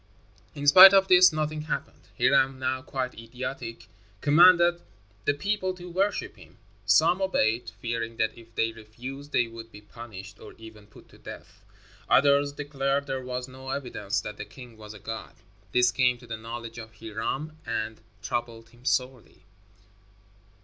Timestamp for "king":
14.45-14.75